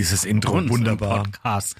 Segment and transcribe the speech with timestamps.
[0.00, 1.24] dieses Intro, wunderbar.
[1.24, 1.76] Podcast.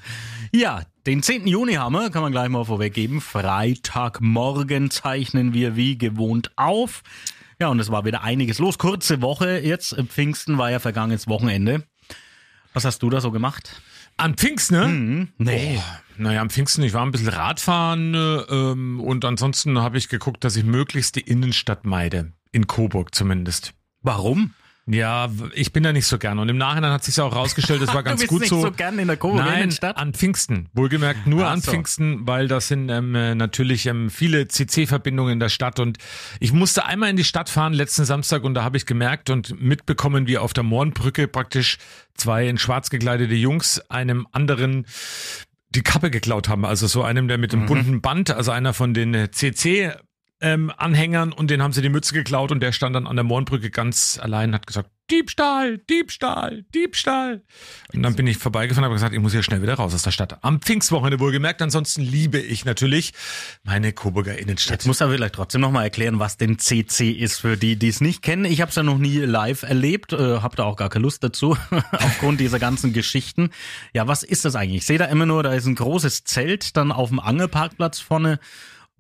[0.52, 1.46] Ja, den 10.
[1.46, 3.22] Juni haben wir, kann man gleich mal vorweggeben.
[3.22, 7.02] Freitagmorgen zeichnen wir wie gewohnt auf.
[7.58, 8.76] Ja, und es war wieder einiges los.
[8.76, 9.96] Kurze Woche jetzt.
[10.08, 11.84] Pfingsten war ja vergangenes Wochenende.
[12.74, 13.80] Was hast du da so gemacht?
[14.18, 14.88] Am Pfingsten, ne?
[14.88, 15.28] Mhm.
[15.38, 15.78] Nee.
[15.78, 15.82] Oh,
[16.18, 20.44] naja, am Pfingsten, ich war ein bisschen Radfahren äh, ähm, und ansonsten habe ich geguckt,
[20.44, 22.34] dass ich möglichst die Innenstadt meide.
[22.52, 23.72] In Coburg zumindest.
[24.02, 24.52] Warum?
[24.86, 26.38] Ja, ich bin da nicht so gern.
[26.38, 28.62] Und im Nachhinein hat sich auch rausgestellt, das war ganz du bist gut nicht so.
[28.62, 29.96] so gern in der Nein, Innenstadt?
[29.96, 30.68] an Pfingsten.
[30.72, 31.70] Wohlgemerkt nur Ach an so.
[31.70, 35.78] Pfingsten, weil das sind ähm, äh, natürlich ähm, viele CC-Verbindungen in der Stadt.
[35.78, 35.98] Und
[36.40, 39.60] ich musste einmal in die Stadt fahren letzten Samstag und da habe ich gemerkt und
[39.60, 41.78] mitbekommen, wie auf der Mohrenbrücke praktisch
[42.14, 44.86] zwei in schwarz gekleidete Jungs einem anderen
[45.70, 46.64] die Kappe geklaut haben.
[46.64, 49.92] Also so einem, der mit dem bunten Band, also einer von den äh, CC
[50.40, 53.24] ähm, Anhängern und den haben sie die Mütze geklaut und der stand dann an der
[53.24, 57.42] Mohrenbrücke ganz allein und hat gesagt, Diebstahl, Diebstahl, Diebstahl.
[57.92, 60.02] Und dann bin ich vorbeigefahren und habe gesagt, ich muss hier schnell wieder raus aus
[60.02, 60.38] der Stadt.
[60.44, 63.12] Am Pfingstwochenende wohlgemerkt, ansonsten liebe ich natürlich
[63.64, 64.78] meine Coburger Innenstadt.
[64.78, 68.00] Jetzt muss er vielleicht trotzdem nochmal erklären, was denn CC ist für die, die es
[68.00, 68.44] nicht kennen.
[68.44, 71.24] Ich habe es ja noch nie live erlebt, äh, habe da auch gar keine Lust
[71.24, 71.56] dazu,
[71.90, 73.50] aufgrund dieser ganzen Geschichten.
[73.92, 74.82] Ja, was ist das eigentlich?
[74.82, 78.38] Ich sehe da immer nur, da ist ein großes Zelt dann auf dem Angelparkplatz vorne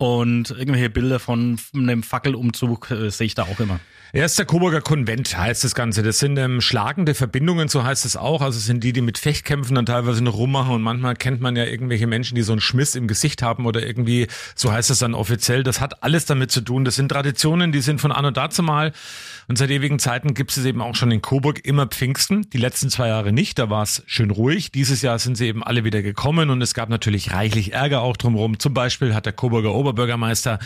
[0.00, 3.80] und irgendwelche Bilder von einem Fackelumzug äh, sehe ich da auch immer.
[4.14, 6.02] Ja, ist der Coburger Konvent, heißt das Ganze.
[6.02, 8.40] Das sind ähm, schlagende Verbindungen, so heißt es auch.
[8.40, 11.54] Also es sind die, die mit Fechtkämpfen dann teilweise noch rummachen und manchmal kennt man
[11.54, 14.26] ja irgendwelche Menschen, die so einen Schmiss im Gesicht haben oder irgendwie,
[14.56, 15.62] so heißt es dann offiziell.
[15.62, 16.84] Das hat alles damit zu tun.
[16.84, 18.92] Das sind Traditionen, die sind von anno dazu mal.
[19.46, 22.48] Und seit ewigen Zeiten gibt es eben auch schon in Coburg immer Pfingsten.
[22.50, 24.72] Die letzten zwei Jahre nicht, da war es schön ruhig.
[24.72, 28.16] Dieses Jahr sind sie eben alle wieder gekommen und es gab natürlich reichlich Ärger auch
[28.16, 28.58] drumherum.
[28.58, 30.58] Zum Beispiel hat der Coburger Oberbürgermeister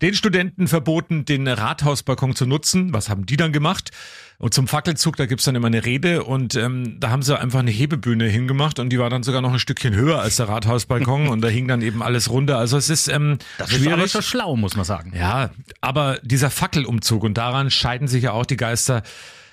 [0.00, 2.92] den Studenten verboten, den Rathausbalkon zu nutzen.
[2.92, 3.90] Was haben die dann gemacht?
[4.38, 7.58] Und zum Fackelzug, da gibt's dann immer eine Rede und ähm, da haben sie einfach
[7.58, 11.28] eine Hebebühne hingemacht und die war dann sogar noch ein Stückchen höher als der Rathausbalkon
[11.28, 12.56] und da hing dann eben alles runter.
[12.56, 15.12] Also es ist ähm, Das ist aber schon schlau, muss man sagen.
[15.14, 15.50] ja,
[15.82, 19.02] aber dieser Fackelumzug und daran scheiden sich ja auch die Geister.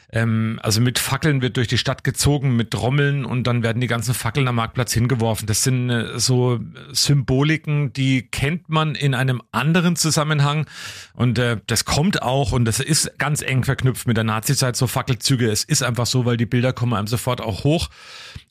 [0.09, 3.87] Ähm, also mit Fackeln wird durch die Stadt gezogen, mit Trommeln und dann werden die
[3.87, 5.47] ganzen Fackeln am Marktplatz hingeworfen.
[5.47, 6.59] Das sind äh, so
[6.91, 10.65] Symboliken, die kennt man in einem anderen Zusammenhang
[11.13, 14.87] und äh, das kommt auch und das ist ganz eng verknüpft mit der Nazizeit, so
[14.87, 15.51] Fackelzüge.
[15.51, 17.89] Es ist einfach so, weil die Bilder kommen einem sofort auch hoch.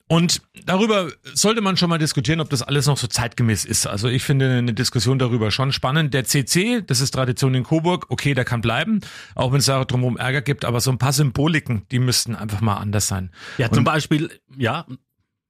[0.08, 3.88] Und darüber sollte man schon mal diskutieren, ob das alles noch so zeitgemäß ist.
[3.88, 6.14] Also ich finde eine Diskussion darüber schon spannend.
[6.14, 9.00] Der CC, das ist Tradition in Coburg, okay, der kann bleiben,
[9.34, 12.60] auch wenn es da drumherum Ärger gibt, aber so ein paar Symboliken, die müssten einfach
[12.60, 13.32] mal anders sein.
[13.58, 14.86] Ja, zum Beispiel, ja.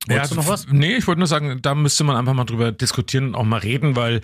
[0.09, 0.67] Wolltest du noch was?
[0.71, 3.59] Nee, ich wollte nur sagen, da müsste man einfach mal drüber diskutieren und auch mal
[3.59, 4.21] reden, weil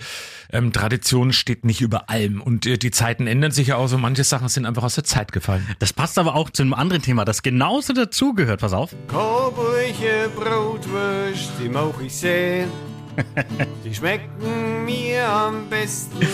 [0.51, 2.41] ähm, Tradition steht nicht über allem.
[2.41, 3.97] Und äh, die Zeiten ändern sich ja auch so.
[3.97, 5.67] Manche Sachen sind einfach aus der Zeit gefallen.
[5.79, 8.61] Das passt aber auch zu einem anderen Thema, das genauso dazugehört.
[8.61, 8.95] Pass auf.
[9.07, 12.69] Coburger Brotwurst, die mag ich sehen.
[13.85, 16.25] Die schmecken mir am besten,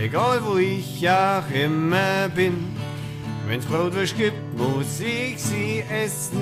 [0.00, 2.68] egal wo ich auch immer bin.
[3.50, 6.40] Wenn's Brotwurst gibt, muss ich sie essen.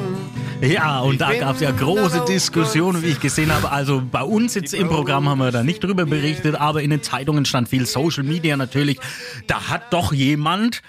[0.60, 3.72] Ja, und Ich da gab es ja große Diskussionen, wie ich gesehen habe.
[3.72, 7.02] Also bei uns jetzt im Programm haben wir da nicht drüber berichtet, aber in den
[7.02, 8.98] Zeitungen stand viel Social Media natürlich.
[9.46, 10.82] Da hat doch jemand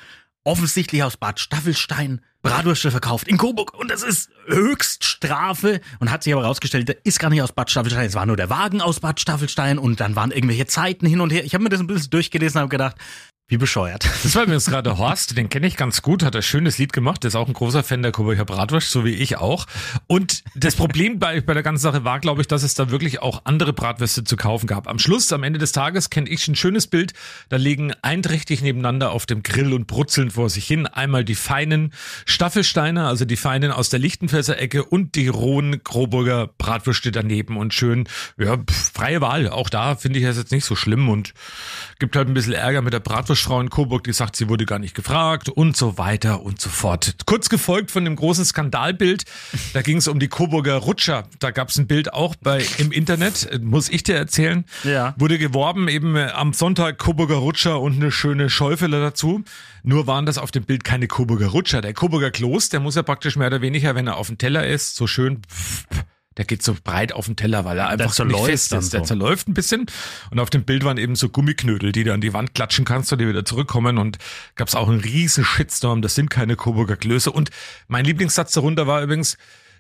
[0.44, 6.34] offensichtlich aus Bad Staffelstein Bratwürste verkauft in Coburg und das ist Höchststrafe und hat sich
[6.34, 9.02] aber rausgestellt, der ist gar nicht aus Bad Staffelstein, es war nur der Wagen aus
[9.02, 11.44] Bad Staffelstein und dann waren irgendwelche Zeiten hin und her.
[11.44, 12.96] Ich habe mir das ein bisschen durchgelesen und habe gedacht,
[13.50, 14.08] wie bescheuert.
[14.30, 17.26] Das war übrigens gerade Horst, den kenne ich ganz gut, hat ein schönes Lied gemacht,
[17.26, 19.66] ist auch ein großer Fan der Coburger Bratwurst, so wie ich auch.
[20.06, 23.22] Und das Problem bei, bei der ganzen Sache war, glaube ich, dass es da wirklich
[23.22, 24.88] auch andere Bratwürste zu kaufen gab.
[24.88, 27.14] Am Schluss, am Ende des Tages, kenne ich ein schönes Bild,
[27.48, 31.94] da liegen einträchtig nebeneinander auf dem Grill und brutzeln vor sich hin einmal die feinen
[32.26, 37.74] Staffelsteiner, also die feinen aus der Lichtenfelser Ecke und die rohen Coburger Bratwürste daneben und
[37.74, 38.08] schön,
[38.38, 38.58] ja,
[38.94, 39.50] freie Wahl.
[39.50, 41.34] Auch da finde ich das jetzt nicht so schlimm und
[41.98, 43.00] gibt halt ein bisschen Ärger mit der
[43.40, 46.70] Bratwurstfrau in Coburg, die sagt, sie wurde gar nicht gefragt und so weiter und so
[46.70, 47.16] fort.
[47.26, 49.24] Kurz gefolgt von dem großen Skandalbild,
[49.74, 51.24] da ging es um die Coburger Rutscher.
[51.40, 54.66] Da gab es ein Bild auch bei im Internet, muss ich dir erzählen.
[54.84, 55.16] Ja.
[55.18, 59.44] Wurde geworben eben äh, am Sonntag Coburger Rutscher und eine schöne Schäufele dazu.
[59.84, 61.82] Nur waren das auf dem Bild keine Coburger Rutscher.
[61.82, 64.68] Der Coburger Kloß, der muss ja praktisch mehr oder weniger, wenn er auf dem Teller
[64.68, 65.42] ist, so schön
[66.40, 68.94] der geht so breit auf den Teller, weil er einfach so nicht fest ist.
[68.94, 69.08] Der so.
[69.08, 69.88] zerläuft ein bisschen.
[70.32, 73.12] Und auf dem Bild waren eben so Gummiknödel, die du an die Wand klatschen kannst
[73.12, 73.98] und die wieder zurückkommen.
[73.98, 74.20] Und
[74.56, 76.02] gab's auch einen riesen Shitstorm.
[76.02, 77.30] Das sind keine Coburger Klöße.
[77.30, 77.50] Und
[77.90, 79.38] mein Lieblingssatz darunter war übrigens,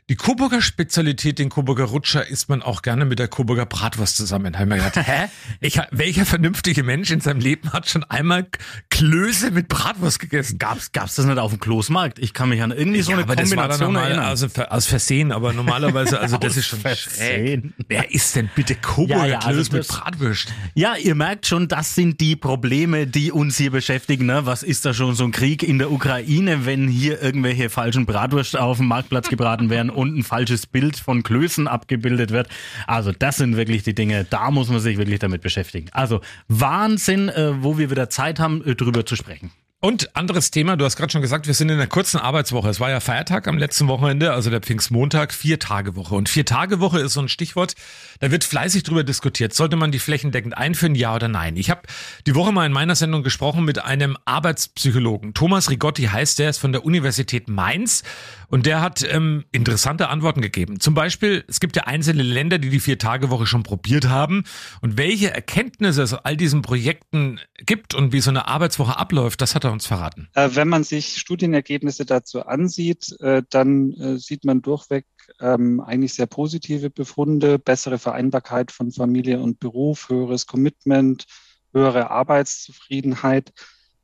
[0.09, 4.57] Die Coburger Spezialität, den Coburger Rutscher, isst man auch gerne mit der Coburger Bratwurst zusammen.
[4.57, 5.27] Hä?
[5.59, 8.47] Ich, welcher vernünftige Mensch in seinem Leben hat schon einmal
[8.89, 10.57] Klöße mit Bratwurst gegessen?
[10.57, 12.17] Gab's, gab's das nicht auf dem Kloßmarkt?
[12.17, 14.25] Ich kann mich an irgendwie so eine aber das war dann Kombination normal, erinnern.
[14.25, 17.75] also aus Versehen, aber normalerweise, also das ist schon Versehen.
[17.77, 17.85] schräg.
[17.87, 20.53] Wer isst denn bitte Coburger Ja, ja, also Klöße mit das- Bratwurst?
[20.73, 24.25] Ja, ihr merkt schon, das sind die Probleme, die uns hier beschäftigen.
[24.25, 24.47] Ne?
[24.47, 28.59] Was ist da schon so ein Krieg in der Ukraine, wenn hier irgendwelche falschen Bratwürste
[28.59, 32.47] auf dem Marktplatz gebraten werden und ein falsches Bild von Klößen abgebildet wird?
[32.87, 35.89] Also das sind wirklich die Dinge, da muss man sich wirklich damit beschäftigen.
[35.91, 39.51] Also Wahnsinn, äh, wo wir wieder Zeit haben, äh, drüber zu sprechen.
[39.81, 42.67] Und anderes Thema, du hast gerade schon gesagt, wir sind in einer kurzen Arbeitswoche.
[42.67, 46.15] Es war ja Feiertag am letzten Wochenende, also der Pfingstmontag, vier Tage Woche.
[46.15, 47.75] Und vier Tage Woche ist so ein Stichwort,
[48.19, 49.53] da wird fleißig drüber diskutiert.
[49.53, 51.55] Sollte man die flächendeckend einführen, ja oder nein?
[51.55, 51.83] Ich habe
[52.27, 55.33] die Woche mal in meiner Sendung gesprochen mit einem Arbeitspsychologen.
[55.33, 58.03] Thomas Rigotti heißt, der ist von der Universität Mainz
[58.49, 60.81] und der hat ähm, interessante Antworten gegeben.
[60.81, 64.43] Zum Beispiel, es gibt ja einzelne Länder, die die Vier-Tage-Woche schon probiert haben.
[64.81, 69.55] Und welche Erkenntnisse es all diesen Projekten gibt und wie so eine Arbeitswoche abläuft, das
[69.55, 70.29] hat er uns verraten.
[70.33, 75.05] Äh, Wenn man sich Studienergebnisse dazu ansieht, äh, dann äh, sieht man durchweg
[75.39, 81.25] ähm, eigentlich sehr positive Befunde, bessere Vereinbarkeit von Familie und Beruf, höheres Commitment,
[81.73, 83.53] höhere Arbeitszufriedenheit.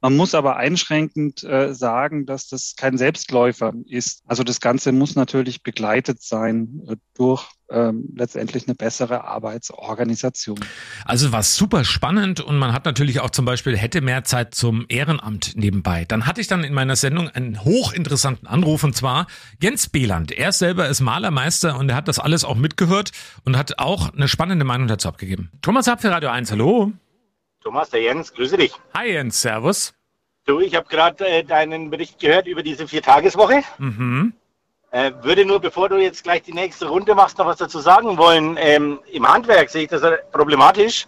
[0.05, 4.21] Man muss aber einschränkend äh, sagen, dass das kein Selbstläufer ist.
[4.27, 10.59] Also das Ganze muss natürlich begleitet sein äh, durch ähm, letztendlich eine bessere Arbeitsorganisation.
[11.05, 14.85] Also war super spannend und man hat natürlich auch zum Beispiel hätte mehr Zeit zum
[14.89, 16.05] Ehrenamt nebenbei.
[16.05, 19.25] Dann hatte ich dann in meiner Sendung einen hochinteressanten Anruf und zwar
[19.59, 20.31] Jens Beland.
[20.31, 23.09] Er selber ist Malermeister und er hat das alles auch mitgehört
[23.43, 25.49] und hat auch eine spannende Meinung dazu abgegeben.
[25.63, 26.93] Thomas Happ für Radio 1, hallo.
[27.65, 28.73] Thomas, der Jens, grüße dich.
[28.93, 29.94] Hi Jens, servus.
[30.45, 33.63] Du, ich habe gerade äh, deinen Bericht gehört über diese Viertageswoche.
[33.79, 34.33] Mhm.
[34.91, 38.17] Äh, würde nur, bevor du jetzt gleich die nächste Runde machst, noch was dazu sagen
[38.19, 38.55] wollen.
[38.59, 41.07] Ähm, Im Handwerk sehe ich das problematisch,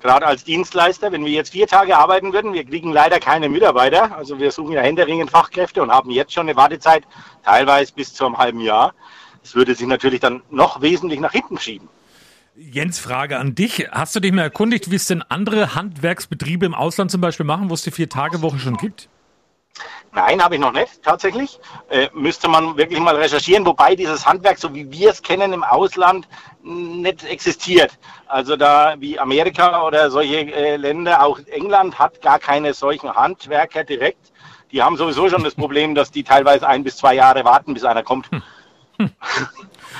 [0.00, 1.12] gerade als Dienstleister.
[1.12, 4.16] Wenn wir jetzt vier Tage arbeiten würden, wir kriegen leider keine Mitarbeiter.
[4.16, 7.04] Also wir suchen ja händeringend Fachkräfte und haben jetzt schon eine Wartezeit,
[7.44, 8.94] teilweise bis zu einem halben Jahr.
[9.42, 11.90] Das würde sich natürlich dann noch wesentlich nach hinten schieben.
[12.60, 13.86] Jens, Frage an dich.
[13.92, 17.70] Hast du dich mal erkundigt, wie es denn andere Handwerksbetriebe im Ausland zum Beispiel machen,
[17.70, 19.08] wo es die Vier-Tage-Woche schon gibt?
[20.12, 21.60] Nein, habe ich noch nicht, tatsächlich.
[21.88, 25.62] Äh, müsste man wirklich mal recherchieren, wobei dieses Handwerk, so wie wir es kennen im
[25.62, 26.26] Ausland,
[26.64, 27.96] nicht existiert.
[28.26, 33.84] Also da wie Amerika oder solche äh, Länder, auch England hat gar keine solchen Handwerker
[33.84, 34.32] direkt.
[34.72, 37.84] Die haben sowieso schon das Problem, dass die teilweise ein bis zwei Jahre warten, bis
[37.84, 38.28] einer kommt.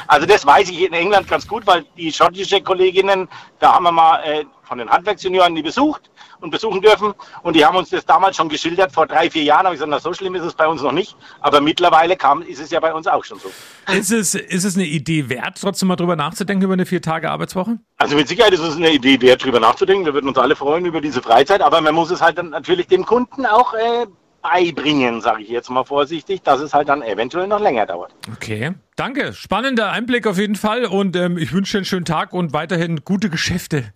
[0.08, 3.28] Also das weiß ich in England ganz gut, weil die schottische Kolleginnen,
[3.58, 6.10] da haben wir mal äh, von den Handwerksjunioren die besucht
[6.40, 7.12] und besuchen dürfen.
[7.42, 9.66] Und die haben uns das damals schon geschildert, vor drei, vier Jahren.
[9.66, 12.40] Habe ich gesagt, na so schlimm ist es bei uns noch nicht, aber mittlerweile kam,
[12.40, 13.50] ist es ja bei uns auch schon so.
[13.92, 17.78] Ist es, ist es eine Idee wert, trotzdem mal drüber nachzudenken über eine Vier-Tage-Arbeitswoche?
[17.98, 20.86] Also mit Sicherheit ist es eine Idee wert, drüber nachzudenken, wir würden uns alle freuen
[20.86, 24.06] über diese Freizeit, aber man muss es halt dann natürlich dem Kunden auch äh,
[24.50, 28.12] beibringen, sage ich jetzt mal vorsichtig, dass es halt dann eventuell noch länger dauert.
[28.32, 29.32] Okay, danke.
[29.32, 33.04] Spannender Einblick auf jeden Fall und ähm, ich wünsche dir einen schönen Tag und weiterhin
[33.04, 33.92] gute Geschäfte.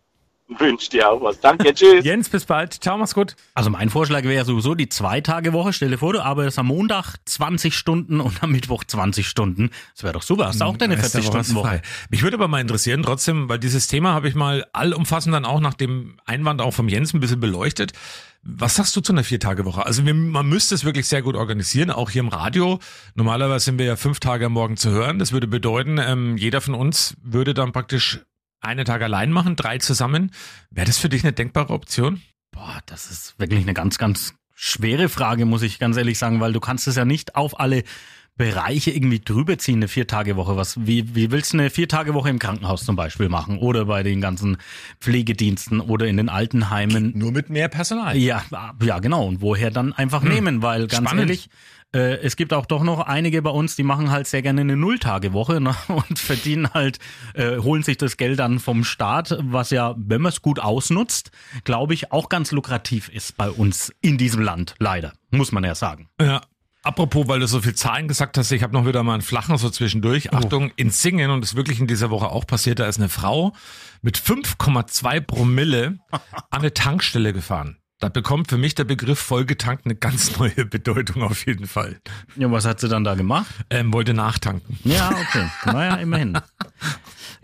[0.58, 1.40] Wünsche dir auch was.
[1.40, 2.04] Danke, tschüss.
[2.04, 2.74] Jens, bis bald.
[2.74, 3.36] Ciao, mach's gut.
[3.54, 5.72] Also mein Vorschlag wäre sowieso die Zwei-Tage-Woche.
[5.72, 9.70] Stell dir vor, du arbeitest am Montag 20 Stunden und am Mittwoch 20 Stunden.
[9.94, 10.46] Das wäre doch super.
[10.48, 11.68] Hast du auch deine Da ist ja was 40-Stunden-Woche?
[11.68, 11.82] frei.
[12.10, 15.60] Mich würde aber mal interessieren, trotzdem, weil dieses Thema habe ich mal allumfassend dann auch
[15.60, 17.92] nach dem Einwand auch vom Jens ein bisschen beleuchtet.
[18.44, 19.86] Was sagst du zu einer Vier-Tage-Woche?
[19.86, 22.80] Also wir, man müsste es wirklich sehr gut organisieren, auch hier im Radio.
[23.14, 25.20] Normalerweise sind wir ja fünf Tage am Morgen zu hören.
[25.20, 28.20] Das würde bedeuten, ähm, jeder von uns würde dann praktisch
[28.62, 30.30] einen Tag allein machen, drei zusammen.
[30.70, 32.22] Wäre das für dich eine denkbare Option?
[32.52, 36.52] Boah, das ist wirklich eine ganz, ganz schwere Frage, muss ich ganz ehrlich sagen, weil
[36.52, 37.82] du kannst es ja nicht auf alle
[38.36, 40.56] Bereiche irgendwie drüber ziehen, eine Vier-Tage-Woche.
[40.56, 43.58] Was, wie, wie willst du eine Vier-Tage-Woche im Krankenhaus zum Beispiel machen?
[43.58, 44.56] Oder bei den ganzen
[45.00, 47.12] Pflegediensten oder in den Altenheimen?
[47.14, 48.16] Nur mit mehr Personal.
[48.16, 48.42] Ja,
[48.82, 49.26] ja, genau.
[49.26, 50.62] Und woher dann einfach nehmen?
[50.62, 51.20] Weil ganz Spannend.
[51.28, 51.50] ehrlich,
[51.94, 54.76] äh, es gibt auch doch noch einige bei uns, die machen halt sehr gerne eine
[54.76, 55.74] Nulltagewoche ne?
[55.88, 56.98] und verdienen halt,
[57.34, 61.30] äh, holen sich das Geld dann vom Staat, was ja, wenn man es gut ausnutzt,
[61.64, 64.74] glaube ich, auch ganz lukrativ ist bei uns in diesem Land.
[64.78, 66.08] Leider, muss man ja sagen.
[66.20, 66.42] Ja.
[66.84, 69.56] Apropos, weil du so viel Zahlen gesagt hast, ich habe noch wieder mal einen flachen
[69.56, 70.32] so zwischendurch.
[70.32, 73.08] Achtung, in Singen, und das ist wirklich in dieser Woche auch passiert, da ist eine
[73.08, 73.52] Frau
[74.00, 76.20] mit 5,2 Promille an
[76.50, 77.76] eine Tankstelle gefahren.
[78.02, 82.00] Da bekommt für mich der Begriff vollgetankt eine ganz neue Bedeutung auf jeden Fall.
[82.34, 83.46] Ja, was hat sie dann da gemacht?
[83.70, 84.76] Ähm, wollte nachtanken.
[84.82, 85.48] Ja, okay.
[85.66, 86.38] Naja, immerhin.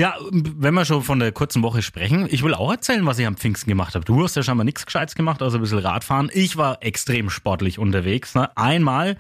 [0.00, 3.27] Ja, wenn wir schon von der kurzen Woche sprechen, ich will auch erzählen, was ich
[3.27, 4.05] am Pfingsten gemacht habe.
[4.05, 6.31] Du hast ja schon mal nichts Gescheites gemacht, außer ein bisschen Radfahren.
[6.33, 8.37] Ich war extrem sportlich unterwegs.
[8.37, 8.57] Ne?
[8.57, 9.17] Einmal,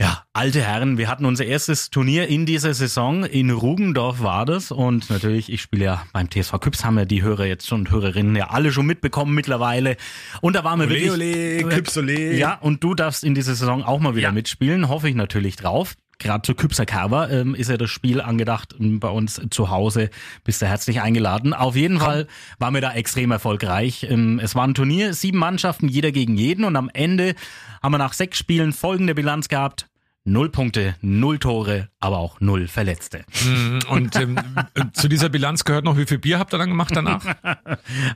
[0.00, 3.24] Ja, alte Herren, wir hatten unser erstes Turnier in dieser Saison.
[3.24, 4.70] In Rugendorf war das.
[4.70, 8.36] Und natürlich, ich spiele ja beim TSV Küps, haben ja die Hörer jetzt und Hörerinnen
[8.36, 9.96] ja alle schon mitbekommen mittlerweile.
[10.40, 11.64] Und da waren wir Ole, wirklich.
[11.64, 12.36] ole, Küps, ole.
[12.36, 14.32] Ja, und du darfst in dieser Saison auch mal wieder Ja.
[14.32, 14.88] mitspielen.
[14.88, 15.94] Hoffe ich natürlich drauf.
[16.18, 20.10] Gerade zu Küpser Kerber ähm, ist ja das Spiel angedacht ähm, bei uns zu Hause.
[20.42, 21.54] Bist du herzlich eingeladen.
[21.54, 22.26] Auf jeden Fall
[22.58, 24.04] waren wir da extrem erfolgreich.
[24.08, 26.64] Ähm, es war ein Turnier, sieben Mannschaften, jeder gegen jeden.
[26.64, 27.34] Und am Ende
[27.82, 29.86] haben wir nach sechs Spielen folgende Bilanz gehabt.
[30.28, 33.24] Null Punkte, null Tore, aber auch null Verletzte.
[33.46, 34.38] Mhm, Und ähm,
[34.74, 37.24] äh, zu dieser Bilanz gehört noch, wie viel Bier habt ihr dann gemacht danach?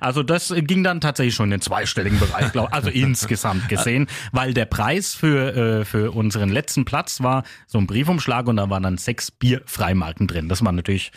[0.01, 4.53] Also das ging dann tatsächlich schon in den zweistelligen Bereich, glaube also insgesamt gesehen, weil
[4.53, 8.83] der Preis für, äh, für unseren letzten Platz war so ein Briefumschlag und da waren
[8.83, 10.49] dann sechs Bierfreimarken drin.
[10.49, 11.13] Das war natürlich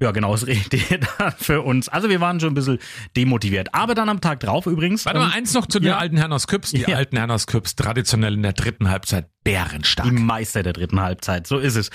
[0.00, 0.44] ja genau das
[1.18, 1.88] dann für uns.
[1.88, 2.78] Also wir waren schon ein bisschen
[3.16, 3.74] demotiviert.
[3.74, 5.04] Aber dann am Tag drauf übrigens.
[5.06, 5.98] Warte mal, ähm, eins noch zu den ja.
[5.98, 6.70] alten Herren aus Küps.
[6.72, 6.96] Die Ja.
[6.96, 10.08] alten Herren aus Küps, traditionell in der dritten Halbzeit bärenstark.
[10.08, 11.90] Die Meister der dritten Halbzeit, so ist es.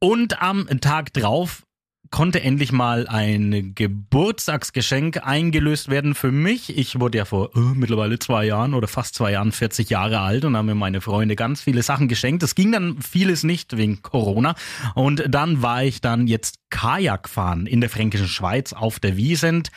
[0.00, 1.64] Und am Tag drauf
[2.10, 6.76] konnte endlich mal ein Geburtstagsgeschenk eingelöst werden für mich.
[6.76, 10.44] Ich wurde ja vor äh, mittlerweile zwei Jahren oder fast zwei Jahren 40 Jahre alt
[10.44, 12.42] und haben mir meine Freunde ganz viele Sachen geschenkt.
[12.42, 14.54] Es ging dann vieles nicht wegen Corona.
[14.94, 19.70] Und dann war ich dann jetzt Kajak fahren in der fränkischen Schweiz auf der Wiesent.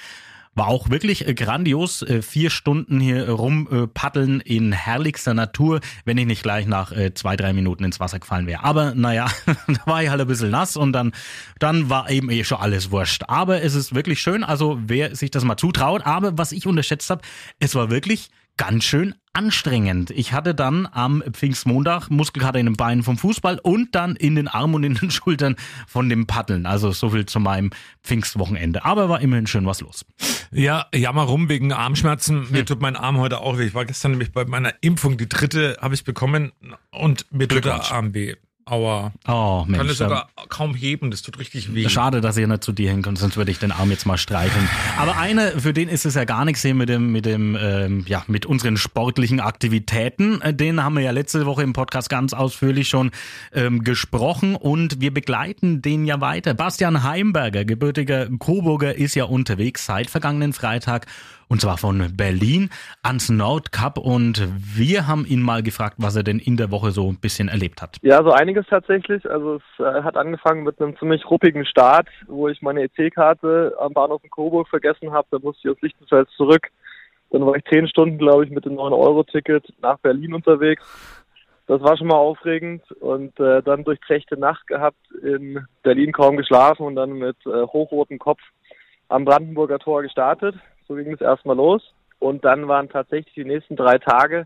[0.54, 2.02] War auch wirklich äh, grandios.
[2.02, 6.92] Äh, vier Stunden hier rum äh, paddeln in herrlichster Natur, wenn ich nicht gleich nach
[6.92, 8.64] äh, zwei, drei Minuten ins Wasser gefallen wäre.
[8.64, 11.14] Aber naja, da war ich halt ein bisschen nass und dann,
[11.60, 13.24] dann war eben eh schon alles wurscht.
[13.28, 16.06] Aber es ist wirklich schön, also wer sich das mal zutraut.
[16.06, 17.22] Aber was ich unterschätzt habe,
[17.60, 20.12] es war wirklich ganz schön anstrengend.
[20.12, 24.48] Ich hatte dann am Pfingstmontag Muskelkater in den Beinen vom Fußball und dann in den
[24.48, 25.56] Armen und in den Schultern
[25.88, 26.66] von dem Paddeln.
[26.66, 27.72] Also so viel zu meinem
[28.04, 28.84] Pfingstwochenende.
[28.84, 30.06] Aber war immerhin schön was los.
[30.52, 32.52] Ja, jammer rum wegen Armschmerzen.
[32.52, 33.66] Mir tut mein Arm heute auch weh.
[33.66, 36.52] Ich war gestern nämlich bei meiner Impfung, die dritte habe ich bekommen
[36.92, 37.92] und mir tut der.
[37.92, 38.36] Arm weh.
[38.72, 39.12] Aua.
[39.28, 41.90] Oh Kann Mensch, es sogar kaum heben, das tut richtig weh.
[41.90, 44.70] Schade, dass ihr nicht zu dir hinkommt, sonst würde ich den Arm jetzt mal streicheln.
[44.98, 48.06] Aber einer, für den ist es ja gar nichts hier mit dem, mit dem, ähm,
[48.08, 50.42] ja, mit unseren sportlichen Aktivitäten.
[50.42, 53.12] Äh, Den haben wir ja letzte Woche im Podcast ganz ausführlich schon
[53.54, 56.54] ähm, gesprochen und wir begleiten den ja weiter.
[56.54, 61.08] Bastian Heimberger, gebürtiger Coburger, ist ja unterwegs seit vergangenen Freitag
[61.52, 62.70] und zwar von Berlin
[63.04, 67.10] ans Nordkap und wir haben ihn mal gefragt, was er denn in der Woche so
[67.10, 67.98] ein bisschen erlebt hat.
[68.02, 69.30] Ja, so einiges tatsächlich.
[69.30, 73.92] Also es äh, hat angefangen mit einem ziemlich ruppigen Start, wo ich meine EC-Karte am
[73.92, 75.28] Bahnhof in Coburg vergessen habe.
[75.30, 76.70] Da musste ich aus Lichtenfels zurück.
[77.32, 80.86] Dann war ich zehn Stunden, glaube ich, mit dem 9-Euro-Ticket nach Berlin unterwegs.
[81.68, 86.86] Das war schon mal aufregend und äh, dann durchzechte Nacht gehabt, in Berlin kaum geschlafen
[86.86, 88.40] und dann mit äh, hochrotem Kopf
[89.10, 90.56] am Brandenburger Tor gestartet.
[90.88, 91.94] So ging es erstmal los.
[92.20, 94.46] Und dann waren tatsächlich die nächsten drei Tage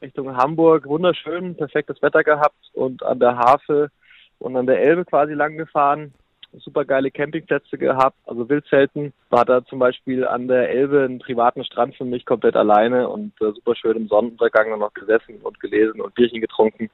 [0.00, 3.90] Richtung Hamburg wunderschön, perfektes Wetter gehabt und an der Havel
[4.38, 6.14] und an der Elbe quasi lang gefahren.
[6.58, 9.12] Super geile Campingplätze gehabt, also Wildzelten.
[9.28, 13.32] War da zum Beispiel an der Elbe einen privaten Strand für mich komplett alleine und
[13.40, 16.90] äh, super schön im Sonnenuntergang noch gesessen und gelesen und Bierchen getrunken.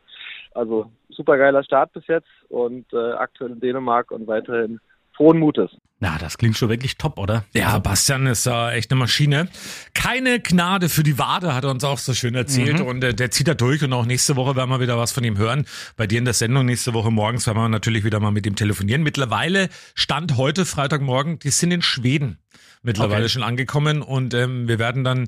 [0.52, 4.80] Also super geiler Start bis jetzt und äh, aktuell in Dänemark und weiterhin
[5.16, 5.70] frohen Mutes.
[5.98, 7.46] Na, das klingt schon wirklich top, oder?
[7.54, 9.48] Ja, Bastian ist da echt eine Maschine.
[9.94, 12.82] Keine Gnade für die Wade, hat er uns auch so schön erzählt.
[12.82, 15.24] Und äh, der zieht da durch und auch nächste Woche werden wir wieder was von
[15.24, 15.64] ihm hören.
[15.96, 18.56] Bei dir in der Sendung nächste Woche morgens werden wir natürlich wieder mal mit ihm
[18.56, 19.02] telefonieren.
[19.02, 22.38] Mittlerweile stand heute, Freitagmorgen, die sind in Schweden
[22.82, 23.30] mittlerweile Okay.
[23.30, 25.26] schon angekommen und ähm, wir werden dann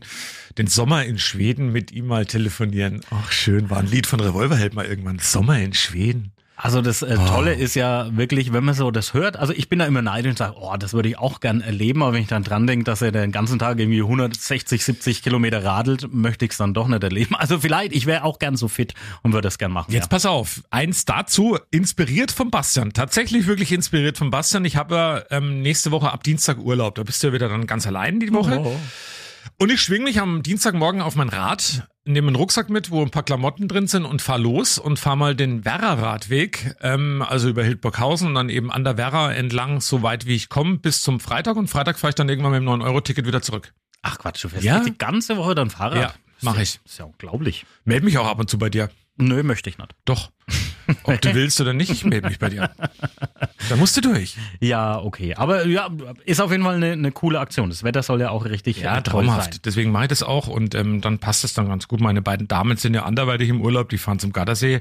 [0.58, 3.00] den Sommer in Schweden mit ihm mal telefonieren.
[3.10, 5.18] Ach schön, war ein Lied von Revolverheld mal irgendwann.
[5.18, 6.32] Sommer in Schweden.
[6.60, 9.78] Also das äh, Tolle ist ja wirklich, wenn man so das hört, also ich bin
[9.78, 12.28] da immer neidisch und sage, oh, das würde ich auch gern erleben, aber wenn ich
[12.28, 16.50] dann dran denke, dass er den ganzen Tag irgendwie 160, 70 Kilometer radelt, möchte ich
[16.50, 17.36] es dann doch nicht erleben.
[17.36, 19.92] Also vielleicht, ich wäre auch gern so fit und würde das gern machen.
[19.92, 24.64] Jetzt pass auf, eins dazu, inspiriert von Bastian, tatsächlich wirklich inspiriert von Bastian.
[24.64, 27.68] Ich habe ja ähm, nächste Woche ab Dienstag Urlaub, da bist du ja wieder dann
[27.68, 28.58] ganz allein die Woche.
[28.58, 28.76] Oh.
[29.56, 33.10] Und ich schwing mich am Dienstagmorgen auf mein Rad, nehme einen Rucksack mit, wo ein
[33.10, 37.64] paar Klamotten drin sind und fahr los und fahr mal den Werra-Radweg, ähm, also über
[37.64, 41.20] Hildburghausen und dann eben an der Werra entlang, so weit wie ich komme, bis zum
[41.20, 41.56] Freitag.
[41.56, 43.72] Und Freitag fahre ich dann irgendwann mit dem 9-Euro-Ticket wieder zurück.
[44.02, 44.80] Ach Quatsch, du fährst Ja.
[44.80, 45.98] die ganze Woche dann Fahrrad?
[45.98, 46.78] Ja, mach ich.
[46.84, 47.66] Ist ja unglaublich.
[47.84, 48.90] Meld mich auch ab und zu bei dir.
[49.16, 49.94] Nö, möchte ich nicht.
[50.04, 50.30] Doch.
[51.04, 52.70] Ob du willst oder nicht, ich melde mich bei dir.
[53.68, 54.36] Da musst du durch.
[54.60, 55.34] Ja, okay.
[55.34, 55.88] Aber ja,
[56.24, 57.68] ist auf jeden Fall eine, eine coole Aktion.
[57.68, 59.54] Das Wetter soll ja auch richtig Ja, äh, traumhaft.
[59.54, 59.60] sein.
[59.64, 62.00] Deswegen mache ich das auch und ähm, dann passt es dann ganz gut.
[62.00, 64.80] Meine beiden Damen sind ja anderweitig im Urlaub, die fahren zum Gardasee.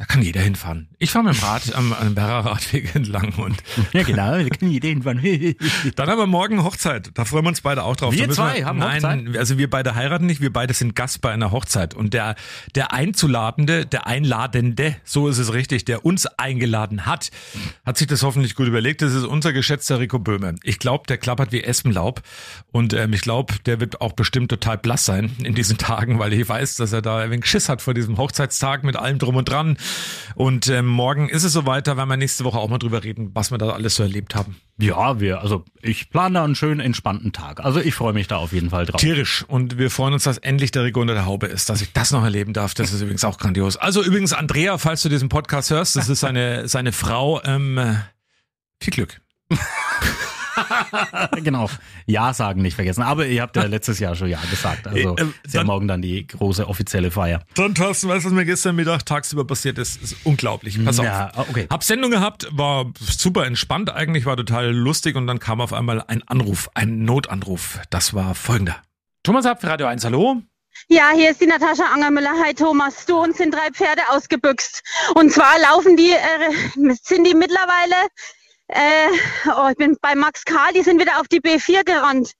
[0.00, 0.88] Da kann jeder hinfahren.
[0.98, 4.70] Ich fahre mit dem Rad am, am Werra Radweg entlang und Ja, genau, da kann
[4.70, 5.20] jeder hinfahren.
[5.96, 7.10] dann haben wir morgen Hochzeit.
[7.12, 8.14] Da freuen wir uns beide auch drauf.
[8.14, 9.36] Wir zwei haben Nein, Hochzeit?
[9.36, 11.92] also wir beide heiraten nicht, wir beide sind Gast bei einer Hochzeit.
[11.92, 12.36] Und der,
[12.74, 17.30] der Einzuladende, der Einladende, so ist es richtig, der uns eingeladen hat,
[17.84, 19.02] hat sich das hoffentlich gut überlegt.
[19.02, 20.54] Das ist unser geschätzter Rico Böhme.
[20.62, 22.22] Ich glaube, der klappert wie Espenlaub.
[22.72, 26.32] Und ähm, ich glaube, der wird auch bestimmt total blass sein in diesen Tagen, weil
[26.32, 29.36] ich weiß, dass er da ein wenig Schiss hat vor diesem Hochzeitstag mit allem drum
[29.36, 29.76] und dran.
[30.34, 33.30] Und ähm, morgen ist es soweit, da werden wir nächste Woche auch mal drüber reden,
[33.34, 34.56] was wir da alles so erlebt haben.
[34.78, 37.60] Ja, wir, also ich plane da einen schönen, entspannten Tag.
[37.60, 39.00] Also ich freue mich da auf jeden Fall drauf.
[39.00, 39.44] Tierisch.
[39.48, 42.10] Und wir freuen uns, dass endlich der Rico unter der Haube ist, dass ich das
[42.10, 42.74] noch erleben darf.
[42.74, 43.76] Das ist übrigens auch grandios.
[43.76, 47.42] Also übrigens, Andrea, falls du diesen Podcast hörst, das ist seine, seine Frau.
[47.44, 47.96] Ähm, äh,
[48.80, 49.20] viel Glück.
[51.42, 51.68] genau.
[52.06, 53.02] Ja sagen nicht vergessen.
[53.02, 54.86] Aber ihr habt ja letztes Jahr schon Ja gesagt.
[54.86, 57.42] Also Äh, ähm, ist ja dann- morgen dann die große offizielle Feier.
[57.54, 60.02] Dann, Thorsten, weißt du, was mir gestern Mittag tagsüber passiert ist?
[60.02, 60.82] ist unglaublich.
[60.84, 61.04] Pass auf.
[61.04, 61.66] Ja, okay.
[61.70, 66.02] Hab Sendung gehabt, war super entspannt eigentlich, war total lustig und dann kam auf einmal
[66.06, 67.78] ein Anruf, ein Notanruf.
[67.90, 68.76] Das war folgender.
[69.22, 70.42] Thomas für Radio 1, hallo?
[70.88, 72.32] Ja, hier ist die Natascha Angermüller.
[72.42, 74.82] Hi Thomas, du uns sind drei Pferde ausgebüxt.
[75.14, 77.94] Und zwar laufen die, äh, sind die mittlerweile,
[78.72, 82.32] äh, oh, ich bin bei Max Karl, die sind wieder auf die B4 gerannt.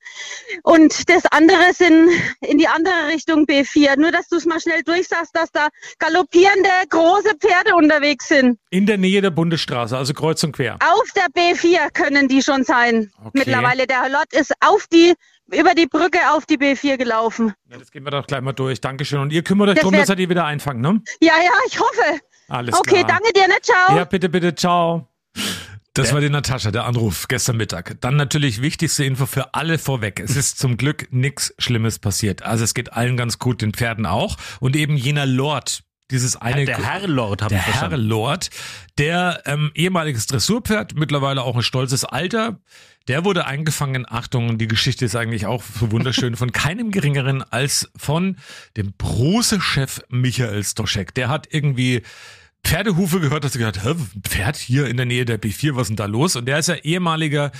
[0.63, 2.11] Und das andere sind
[2.41, 3.99] in die andere Richtung B4.
[3.99, 5.69] Nur, dass du es mal schnell durchsagst, dass da
[5.99, 8.59] galoppierende große Pferde unterwegs sind.
[8.71, 10.79] In der Nähe der Bundesstraße, also kreuz und quer.
[10.81, 13.11] Auf der B4 können die schon sein.
[13.19, 13.31] Okay.
[13.35, 13.87] Mittlerweile.
[13.87, 15.15] Der Lot ist auf die,
[15.53, 17.53] über die Brücke auf die B4 gelaufen.
[17.69, 18.81] Ja, das gehen wir doch gleich mal durch.
[18.81, 19.19] Dankeschön.
[19.21, 21.03] Und ihr kümmert euch Das darum, dass ihr die wieder einfangen, ne?
[21.21, 22.21] Ja, ja, ich hoffe.
[22.49, 23.19] Alles Okay, klar.
[23.21, 23.55] danke dir, ne?
[23.63, 23.97] Ciao.
[23.97, 25.10] Ja, bitte, bitte, ciao.
[25.95, 28.01] Das war die Natascha, der Anruf gestern Mittag.
[28.01, 30.21] Dann natürlich wichtigste Info für alle vorweg.
[30.21, 32.43] Es ist zum Glück nichts Schlimmes passiert.
[32.43, 34.37] Also es geht allen ganz gut, den Pferden auch.
[34.61, 36.65] Und eben jener Lord, dieses eine...
[36.65, 38.07] Der Herr Lord, habe der ich Herr verstanden.
[38.07, 38.51] Lord,
[38.99, 42.61] der ähm, ehemaliges Dressurpferd, mittlerweile auch ein stolzes Alter,
[43.09, 47.91] der wurde eingefangen, Achtung, die Geschichte ist eigentlich auch so wunderschön, von keinem geringeren als
[47.97, 48.37] von
[48.77, 51.15] dem Brose-Chef Michael Stoschek.
[51.15, 52.03] Der hat irgendwie
[52.65, 55.89] Pferdehufe gehört, dass gesagt hat, ein Pferd hier in der Nähe der B4, was ist
[55.89, 56.37] denn da los?
[56.37, 57.51] Und der ist ja ehemaliger,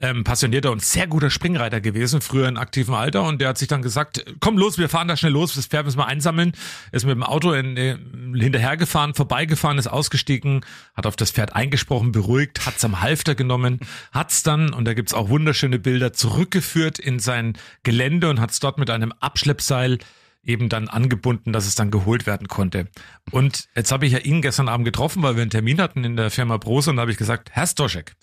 [0.00, 3.24] ähm, passionierter und sehr guter Springreiter gewesen, früher in aktivem Alter.
[3.24, 5.86] Und der hat sich dann gesagt, komm los, wir fahren da schnell los, das Pferd
[5.86, 6.52] müssen wir einsammeln.
[6.92, 7.96] Ist mit dem Auto in, äh,
[8.38, 13.80] hinterhergefahren, vorbeigefahren, ist ausgestiegen, hat auf das Pferd eingesprochen, beruhigt, hat's am Halfter genommen,
[14.12, 18.78] hat's dann, und da gibt's auch wunderschöne Bilder, zurückgeführt in sein Gelände und hat's dort
[18.78, 19.98] mit einem Abschleppseil
[20.44, 22.88] eben dann angebunden, dass es dann geholt werden konnte.
[23.30, 26.16] Und jetzt habe ich ja ihn gestern Abend getroffen, weil wir einen Termin hatten in
[26.16, 28.14] der Firma Brose und da habe ich gesagt, Herr Stoschek,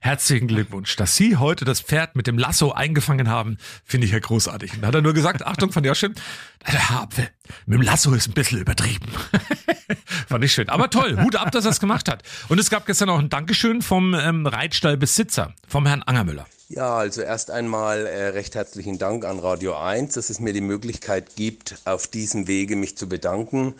[0.00, 4.20] herzlichen Glückwunsch, dass Sie heute das Pferd mit dem Lasso eingefangen haben, finde ich ja
[4.20, 4.74] großartig.
[4.74, 6.14] Und da hat er nur gesagt, Achtung von Joschim,
[6.70, 7.28] der Apfel,
[7.66, 9.08] mit dem Lasso ist ein bisschen übertrieben.
[10.28, 10.68] Fand ich schön.
[10.68, 12.22] Aber toll, Hut ab, dass er es gemacht hat.
[12.48, 16.46] Und es gab gestern auch ein Dankeschön vom ähm, Reitstallbesitzer, vom Herrn Angermüller.
[16.70, 20.62] Ja, also erst einmal äh, recht herzlichen Dank an Radio 1, dass es mir die
[20.62, 23.74] Möglichkeit gibt, auf diesem Wege mich zu bedanken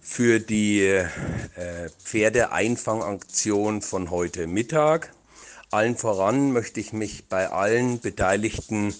[0.00, 1.06] für die äh,
[2.02, 5.12] Pferdeeinfangaktion von heute Mittag.
[5.70, 8.94] Allen voran möchte ich mich bei allen beteiligten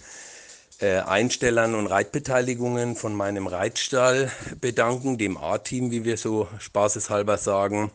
[0.81, 7.91] äh, Einstellern und Reitbeteiligungen von meinem Reitstall bedanken, dem A-Team, wie wir so spaßeshalber sagen,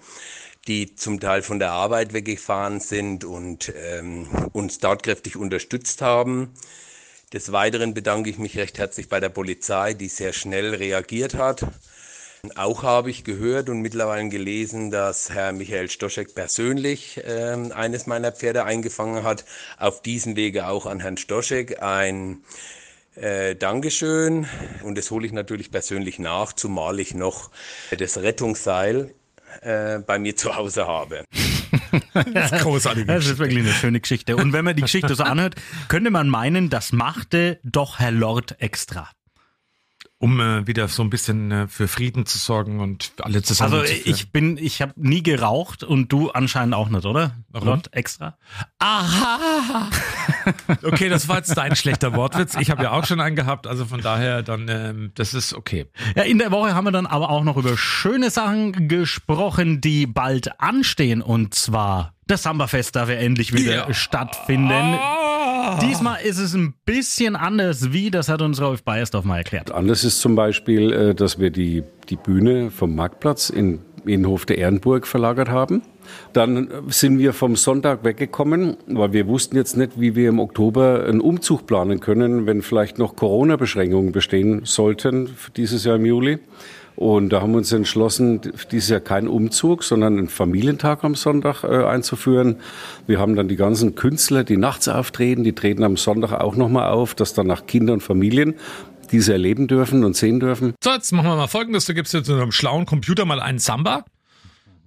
[0.69, 6.53] die zum Teil von der Arbeit weggefahren sind und ähm, uns tatkräftig unterstützt haben.
[7.33, 11.65] Des Weiteren bedanke ich mich recht herzlich bei der Polizei, die sehr schnell reagiert hat.
[12.55, 18.31] Auch habe ich gehört und mittlerweile gelesen, dass Herr Michael Stoschek persönlich ähm, eines meiner
[18.31, 19.45] Pferde eingefangen hat.
[19.77, 22.43] Auf diesem Wege auch an Herrn Stoschek ein
[23.15, 24.47] äh, Dankeschön.
[24.83, 27.49] Und das hole ich natürlich persönlich nach, zumal ich noch
[27.97, 29.13] das Rettungsseil
[29.61, 31.23] äh, bei mir zu Hause habe.
[32.33, 33.05] Das ist großartig.
[33.07, 34.35] Das ist wirklich eine schöne Geschichte.
[34.35, 35.55] Und wenn man die Geschichte so anhört,
[35.87, 39.09] könnte man meinen, das machte doch Herr Lord extra.
[40.19, 43.85] Um äh, wieder so ein bisschen äh, für Frieden zu sorgen und alle zusammen Also
[43.85, 47.31] zu ich bin, ich habe nie geraucht und du anscheinend auch nicht, oder?
[47.49, 47.67] Warum?
[47.69, 48.37] Lord extra?
[48.79, 49.87] Aha!
[50.83, 52.55] Okay, das war jetzt dein schlechter Wortwitz.
[52.59, 55.87] Ich habe ja auch schon einen gehabt, also von daher dann, ähm, das ist okay.
[56.15, 60.05] Ja, in der Woche haben wir dann aber auch noch über schöne Sachen gesprochen, die
[60.05, 61.21] bald anstehen.
[61.21, 63.93] Und zwar das Samba-Fest darf ja endlich wieder Ja.
[63.93, 64.97] stattfinden.
[65.81, 69.71] Diesmal ist es ein bisschen anders, wie, das hat uns Rolf Beiersdorf mal erklärt.
[69.71, 74.57] Anders ist zum Beispiel, äh, dass wir die, die Bühne vom Marktplatz in Innenhof der
[74.57, 75.81] Ehrenburg verlagert haben.
[76.33, 81.05] Dann sind wir vom Sonntag weggekommen, weil wir wussten jetzt nicht, wie wir im Oktober
[81.07, 86.39] einen Umzug planen können, wenn vielleicht noch Corona-Beschränkungen bestehen sollten für dieses Jahr im Juli.
[86.99, 88.41] Und da haben wir uns entschlossen,
[88.73, 92.57] dieses Jahr kein Umzug, sondern einen Familientag am Sonntag äh, einzuführen.
[93.07, 96.89] Wir haben dann die ganzen Künstler, die nachts auftreten, die treten am Sonntag auch nochmal
[96.89, 98.55] auf, dass dann nach Kinder und Familien
[99.13, 100.73] diese erleben dürfen und sehen dürfen.
[100.83, 101.85] So, jetzt machen wir mal folgendes.
[101.85, 104.03] Du gibst jetzt in einem schlauen Computer mal einen Samba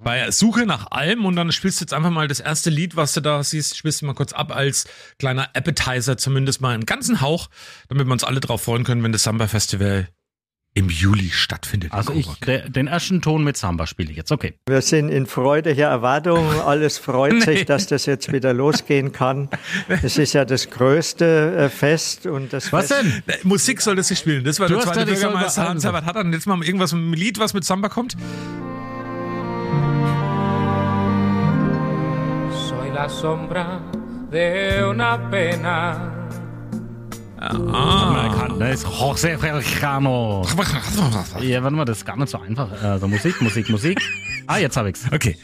[0.05, 3.15] bei Suche nach allem und dann spielst du jetzt einfach mal das erste Lied, was
[3.15, 4.85] du da siehst, spielst du mal kurz ab als
[5.19, 7.49] kleiner Appetizer, zumindest mal einen ganzen Hauch,
[7.89, 10.09] damit wir uns alle drauf freuen können, wenn das Samba Festival
[10.75, 11.93] im Juli stattfindet.
[11.93, 14.55] Also ich, der, den ersten Ton mit Samba spiele ich jetzt, okay.
[14.67, 16.49] Wir sind in freudiger Erwartung.
[16.67, 17.41] Alles freut Nee.
[17.41, 19.49] sich, dass das jetzt wieder losgehen kann.
[20.03, 23.39] Es ist ja das größte äh, Fest und das Was Fest denn?
[23.43, 24.45] Musik soll das nicht spielen.
[24.45, 26.21] Das war Du der zweite Bürgermeister Hans Herbert Hatter.
[26.21, 28.17] Und jetzt mal irgendwas mit einem Lied, was mit Samba kommt.
[32.69, 33.81] Soy la sombra
[34.31, 36.22] de una pena.
[37.51, 38.49] Ah.
[38.59, 40.47] Das ist José Feliciano.
[41.41, 42.71] Ja, warte mal, das ist gar nicht so einfach.
[42.83, 44.01] Also Musik, Musik, Musik.
[44.47, 45.05] Ah, jetzt hab ich's.
[45.13, 45.37] Okay.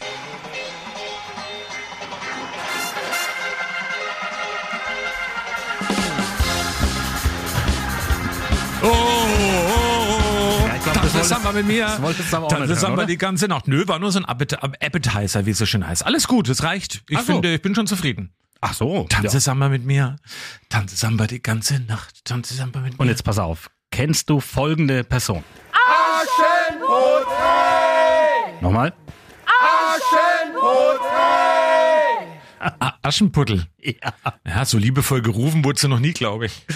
[8.83, 10.67] Oh, oh, oh.
[10.69, 11.85] Ja, ich glaub, das wolltest- Samba mit mir.
[11.87, 13.67] das wolltest du aber auch Tanze nicht Samba die ganze Nacht.
[13.69, 16.07] Nö, war nur so ein Appet Appetizer, wie es so schön heißt.
[16.07, 17.03] Alles gut, es reicht.
[17.09, 17.33] Ich Ach so.
[17.35, 18.33] finde, ich bin schon zufrieden.
[18.61, 19.05] Ach so.
[19.09, 19.41] Tanze Ja.
[19.41, 20.17] Samba mit mir.
[20.69, 22.25] Tanze Samba die ganze Nacht.
[22.25, 23.01] Tanze Samba mit mir.
[23.01, 23.71] Und jetzt pass auf.
[23.91, 25.45] Kennst du folgende Person?
[28.61, 28.93] Nochmal.
[32.81, 33.67] Ah, Aschenputtel.
[33.79, 33.95] Ja.
[34.45, 36.67] Ja, so liebevoll gerufen wurde sie noch nie, glaube ich.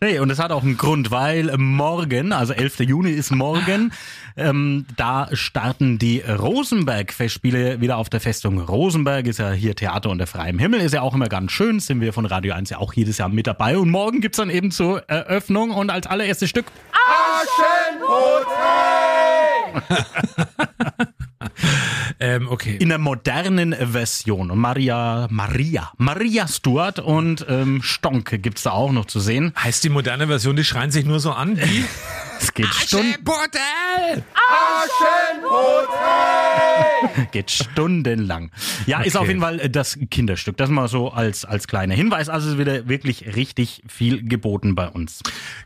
[0.00, 2.80] Nee, und das hat auch einen Grund, weil morgen, also 11.
[2.80, 3.92] Juni ist morgen,
[4.36, 9.26] ähm, da starten die Rosenberg-Festspiele wieder auf der Festung Rosenberg.
[9.26, 12.12] Ist ja hier Theater unter freiem Himmel, ist ja auch immer ganz schön, sind wir
[12.12, 13.78] von Radio 1 ja auch jedes Jahr mit dabei.
[13.78, 16.66] Und morgen gibt's dann eben zur Eröffnung und als allererstes Stück
[22.34, 22.76] Ähm, okay.
[22.76, 24.50] in der modernen Version.
[24.50, 29.52] Und Maria, Maria, Maria Stuart und ähm, Stonke gibt's da auch noch zu sehen.
[29.56, 31.84] Heißt die moderne Version, die schreien sich nur so an wie
[32.44, 34.22] Es geht, Stunden, Aschenputtel!
[37.32, 38.50] geht stundenlang.
[38.86, 39.22] Ja, ist Okay.
[39.22, 40.56] auf jeden Fall äh, das Kinderstück.
[40.58, 42.28] Das mal so als, als kleiner Hinweis.
[42.28, 45.20] Also es wird wirklich richtig viel geboten bei uns.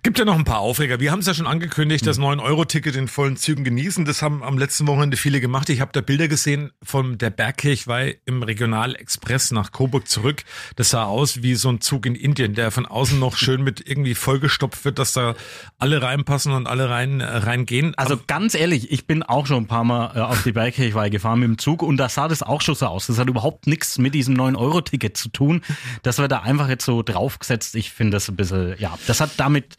[0.04, 1.00] Gibt ja noch ein paar Aufreger.
[1.00, 2.06] Wir haben es ja schon angekündigt, Hm.
[2.06, 4.04] das 9-Euro-Ticket in vollen Zügen genießen.
[4.04, 5.68] Das haben am letzten Wochenende viele gemacht.
[5.70, 10.44] Ich habe da Bilder gesehen von der Bergkirchweih im Regionalexpress nach Coburg zurück.
[10.76, 13.88] Das sah aus wie so ein Zug in Indien, der von außen noch schön mit
[13.88, 15.34] irgendwie vollgestopft wird, dass da
[15.78, 17.94] alle reinpassen und alle rein äh, reingehen.
[17.96, 21.40] Also ganz ehrlich, ich bin auch schon ein paar Mal äh, auf die Bergkirchweih gefahren
[21.40, 23.06] mit dem Zug und da sah das auch schon so aus.
[23.06, 25.62] Das hat überhaupt nichts mit diesem 9-Euro-Ticket zu tun.
[26.02, 27.74] Das wird da einfach jetzt so draufgesetzt.
[27.74, 29.76] Ich finde das ein bisschen, ja, das hat damit,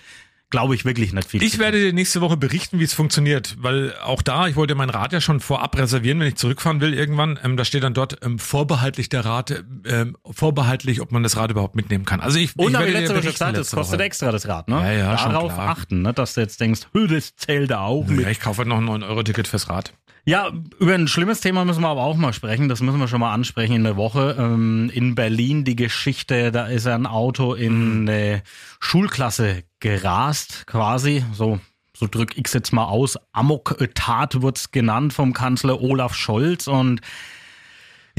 [0.49, 3.93] glaube ich, wirklich nicht viel Ich werde dir nächste Woche berichten, wie es funktioniert, weil
[4.03, 7.39] auch da, ich wollte mein Rad ja schon vorab reservieren, wenn ich zurückfahren will irgendwann.
[7.43, 11.51] Ähm, da steht dann dort ähm, vorbehaltlich der Rad, ähm, vorbehaltlich, ob man das Rad
[11.51, 12.19] überhaupt mitnehmen kann.
[12.19, 14.05] Also ich, Und ich habe werde ich dir letzte Woche gesagt, letzte kostet Woche.
[14.05, 14.75] extra das Rad, ne?
[14.75, 16.13] Ja, ja, Darauf achten, ne?
[16.13, 18.21] dass du jetzt denkst, "Hö, das zählt da auch mit.
[18.21, 19.93] Ja, ich kaufe halt noch ein 9-Euro-Ticket fürs Rad.
[20.25, 22.69] Ja, über ein schlimmes Thema müssen wir aber auch mal sprechen.
[22.69, 24.35] Das müssen wir schon mal ansprechen in der Woche.
[24.37, 28.43] Ähm, in Berlin die Geschichte, da ist ein Auto in eine
[28.79, 31.23] Schulklasse gerast, quasi.
[31.33, 31.59] So,
[31.95, 33.17] so drück ich jetzt mal aus.
[33.31, 37.01] Amok-Tat wird's genannt vom Kanzler Olaf Scholz und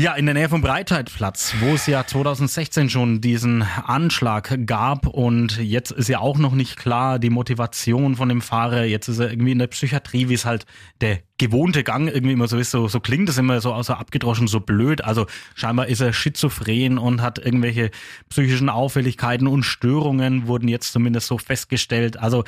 [0.01, 5.59] ja, in der Nähe vom Breitheitplatz, wo es ja 2016 schon diesen Anschlag gab und
[5.59, 8.85] jetzt ist ja auch noch nicht klar die Motivation von dem Fahrer.
[8.85, 10.65] Jetzt ist er irgendwie in der Psychiatrie, wie es halt
[11.03, 12.71] der gewohnte Gang irgendwie immer so ist.
[12.71, 15.05] So, so klingt es immer so außer abgedroschen, so blöd.
[15.05, 17.91] Also scheinbar ist er schizophren und hat irgendwelche
[18.31, 22.19] psychischen Auffälligkeiten und Störungen wurden jetzt zumindest so festgestellt.
[22.19, 22.45] Also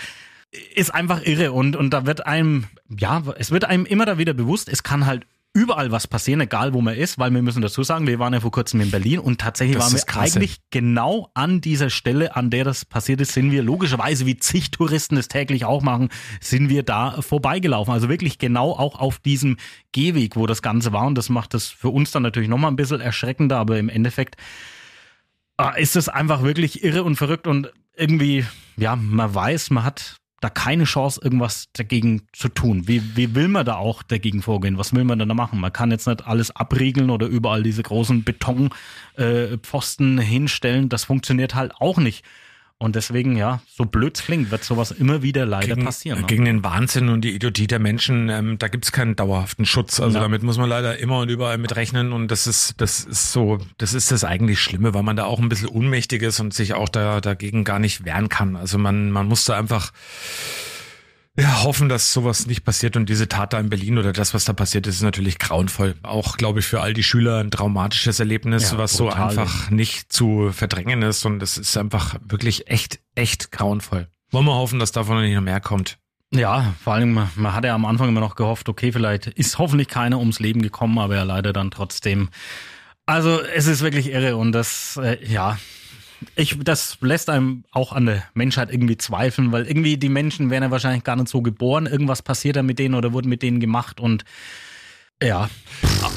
[0.74, 4.32] ist einfach irre und, und da wird einem, ja, es wird einem immer da wieder
[4.32, 7.82] bewusst, es kann halt überall was passieren, egal wo man ist, weil wir müssen dazu
[7.82, 10.58] sagen, wir waren ja vor kurzem in Berlin und tatsächlich Das waren wir krass, eigentlich
[10.70, 15.16] genau an dieser Stelle, an der das passiert ist, sind wir logischerweise, wie zig Touristen
[15.16, 16.08] es täglich auch machen,
[16.40, 17.92] sind wir da vorbeigelaufen.
[17.92, 19.58] Also wirklich genau auch auf diesem
[19.92, 21.06] Gehweg, wo das Ganze war.
[21.06, 24.36] Und das macht es für uns dann natürlich nochmal ein bisschen erschreckender, aber im Endeffekt
[25.58, 27.46] ah, ist es einfach wirklich irre und verrückt.
[27.46, 28.46] Und irgendwie,
[28.78, 32.88] ja, man weiß, man hat da keine Chance, irgendwas dagegen zu tun.
[32.88, 34.76] Wie, wie will man da auch dagegen vorgehen?
[34.76, 35.60] Was will man denn da machen?
[35.60, 40.88] Man kann jetzt nicht alles abriegeln oder überall diese großen Betonpfosten äh, hinstellen.
[40.88, 42.24] Das funktioniert halt auch nicht.
[42.82, 46.22] Und deswegen, ja, so blöd klingt, wird sowas immer wieder leider gegen, passieren.
[46.22, 46.26] Ne?
[46.26, 50.00] Gegen den Wahnsinn und die Idiotie der Menschen, ähm, da gibt's keinen dauerhaften Schutz.
[50.00, 50.22] Also Ja.
[50.22, 53.58] damit muss man leider immer und überall mit rechnen und das ist, das ist so,
[53.78, 56.74] das ist das eigentlich Schlimme, weil man da auch ein bisschen ohnmächtig ist und sich
[56.74, 58.56] auch da, dagegen gar nicht wehren kann.
[58.56, 59.92] Also man, man muss da einfach
[61.38, 64.44] Ja, hoffen, dass sowas nicht passiert und diese Tat da in Berlin oder das, was
[64.44, 65.94] da passiert ist, ist natürlich grauenvoll.
[66.02, 69.32] Auch, glaube ich, für all die Schüler ein traumatisches Erlebnis, Ja, was brutal.
[69.32, 74.08] so einfach nicht zu verdrängen ist und es ist einfach wirklich echt, echt grauenvoll.
[74.30, 75.98] Wollen wir hoffen, dass davon nicht noch mehr kommt.
[76.34, 79.88] Ja, vor allem, man- hat ja am Anfang immer noch gehofft, okay, vielleicht ist hoffentlich
[79.88, 82.28] keiner ums Leben gekommen, aber ja leider dann trotzdem.
[83.06, 85.58] Also es ist wirklich irre und das, äh, ja,
[86.36, 90.62] ich, das lässt einem auch an der Menschheit irgendwie zweifeln, weil irgendwie die Menschen wären
[90.62, 93.60] ja wahrscheinlich gar nicht so geboren, irgendwas passiert da mit denen oder wurde mit denen
[93.60, 94.24] gemacht und
[95.22, 95.48] ja.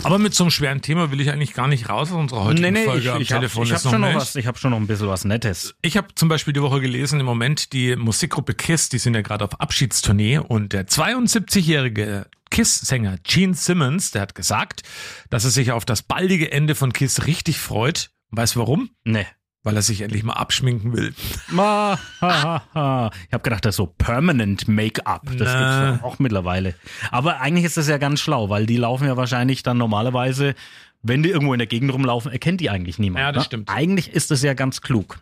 [0.04, 2.76] Aber mit so einem schweren Thema will ich eigentlich gar nicht raus aus unserer heutigen
[2.76, 3.64] Folge ich, am ich hab, Telefon.
[3.64, 4.18] ich hab noch schon noch nicht.
[4.18, 5.76] was, ich habe schon noch ein bisschen was Nettes.
[5.82, 9.22] Ich habe zum Beispiel die Woche gelesen, im Moment die Musikgruppe KISS, die sind ja
[9.22, 14.82] gerade auf Abschiedstournee und der 72-jährige KISS-Sänger Gene Simmons, der hat gesagt,
[15.30, 18.12] dass er sich auf das baldige Ende von KISS richtig freut.
[18.32, 18.90] Weißt du warum?
[19.04, 19.28] Nee.
[19.66, 21.14] Weil er sich endlich mal abschminken will.
[21.50, 23.12] Ma, ha, ha, ha.
[23.28, 25.24] Ich habe gedacht, das ist so Permanent Make-up.
[25.24, 25.92] Das gibt's Na.
[25.96, 26.76] ja auch mittlerweile.
[27.10, 30.54] Aber eigentlich ist das ja ganz schlau, weil die laufen ja wahrscheinlich dann normalerweise,
[31.02, 33.22] wenn die irgendwo in der Gegend rumlaufen, erkennt die eigentlich niemand.
[33.22, 33.46] Ja, das ne?
[33.46, 33.70] stimmt.
[33.70, 35.20] Eigentlich ist das ja ganz klug.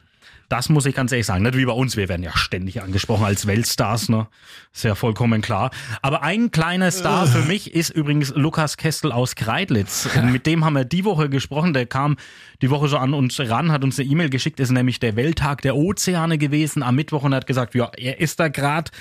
[0.49, 1.43] Das muss ich ganz ehrlich sagen.
[1.43, 4.27] Nicht wie bei uns, wir werden ja ständig angesprochen als Weltstars, ne?
[4.73, 5.71] Ist ja vollkommen klar.
[6.01, 10.09] Aber ein kleiner Star für mich ist übrigens Lukas Kestel aus Kreidlitz.
[10.23, 11.73] Mit dem haben wir die Woche gesprochen.
[11.73, 12.17] Der kam
[12.61, 15.61] die Woche so an uns ran, hat uns eine E-Mail geschickt, ist nämlich der Welttag
[15.61, 18.91] der Ozeane gewesen am Mittwoch und hat gesagt, ja, er ist da gerade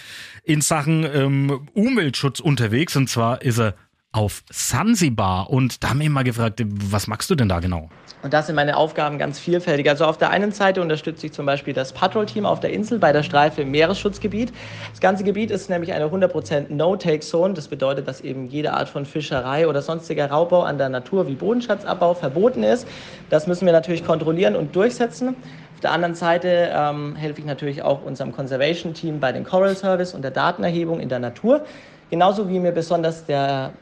[0.44, 3.74] in Sachen ähm, Umweltschutz unterwegs und zwar ist er
[4.12, 7.88] auf Sansibar und da haben wir mal gefragt, was magst du denn da genau?
[8.22, 9.88] Und da sind meine Aufgaben ganz vielfältig.
[9.88, 13.12] Also auf der einen Seite unterstütze ich zum Beispiel das Patrol-Team auf der Insel bei
[13.12, 14.52] der Streife im Meeresschutzgebiet.
[14.90, 17.54] Das ganze Gebiet ist nämlich eine 100% No-Take-Zone.
[17.54, 21.34] Das bedeutet, dass eben jede Art von Fischerei oder sonstiger Raubbau an der Natur wie
[21.34, 22.86] Bodenschatzabbau verboten ist.
[23.28, 25.30] Das müssen wir natürlich kontrollieren und durchsetzen.
[25.74, 30.14] Auf der anderen Seite ähm, helfe ich natürlich auch unserem Conservation-Team bei den Coral Service
[30.14, 31.64] und der Datenerhebung in der Natur.
[32.08, 33.72] Genauso wie mir besonders der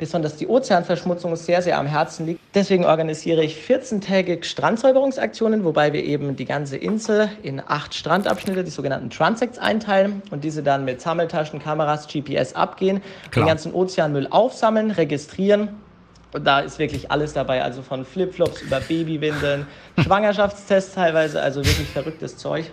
[0.00, 2.40] besonders die Ozeanverschmutzung sehr, sehr am Herzen liegt.
[2.54, 8.70] Deswegen organisiere ich 14-tägig Strandsäuberungsaktionen, wobei wir eben die ganze Insel in acht Strandabschnitte, die
[8.70, 13.44] sogenannten Transects, einteilen und diese dann mit Sammeltaschen, Kameras, GPS abgehen, Klar.
[13.44, 15.68] den ganzen Ozeanmüll aufsammeln, registrieren.
[16.32, 19.66] Und da ist wirklich alles dabei, also von Flipflops über Babywindeln,
[19.98, 22.70] Schwangerschaftstests teilweise, also wirklich verrücktes Zeug.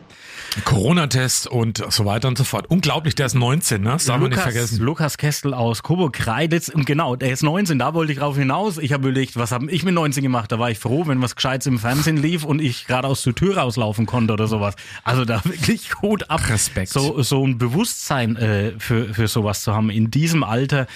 [0.66, 2.66] Corona-Test und so weiter und so fort.
[2.70, 3.92] Unglaublich, der ist 19, ne?
[3.92, 4.84] Das darf man nicht Lukas, vergessen.
[4.84, 6.70] Lukas Kestel aus Coburg Kreiditz.
[6.70, 8.78] Und genau, der ist 19, da wollte ich drauf hinaus.
[8.78, 10.52] Ich habe überlegt, was habe ich mit 19 gemacht?
[10.52, 13.36] Da war ich froh, wenn was Gescheites im Fernsehen lief und ich gerade aus der
[13.36, 14.76] Tür rauslaufen konnte oder sowas.
[15.04, 16.48] Also da wirklich gut ab.
[16.50, 16.92] Respekt.
[16.92, 20.88] So, so ein Bewusstsein äh, für, für sowas zu haben in diesem Alter.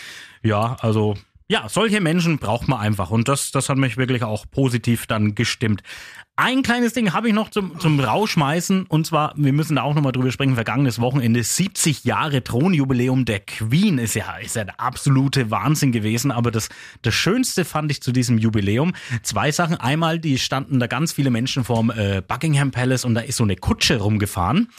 [0.43, 1.15] Ja, also
[1.51, 3.11] ja, solche Menschen braucht man einfach.
[3.11, 5.83] Und das, das hat mich wirklich auch positiv dann gestimmt.
[6.37, 8.85] Ein kleines Ding habe ich noch zum, zum Rausschmeißen.
[8.85, 13.41] Und zwar, wir müssen da auch nochmal drüber sprechen, vergangenes Wochenende, 70 Jahre Thronjubiläum der
[13.41, 16.31] Queen ist ja, ist ja der absolute Wahnsinn gewesen.
[16.31, 16.69] Aber das,
[17.01, 19.75] das Schönste fand ich zu diesem Jubiläum zwei Sachen.
[19.75, 23.43] Einmal, die standen da ganz viele Menschen vorm äh, Buckingham Palace und da ist so
[23.43, 24.69] eine Kutsche rumgefahren.